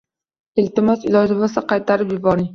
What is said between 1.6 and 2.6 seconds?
qaytarib yuboring.